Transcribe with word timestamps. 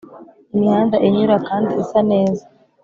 imihanda 0.53 0.95
inyura 1.07 1.35
kandi 1.47 1.71
isa 1.83 1.99
neza 2.11 2.43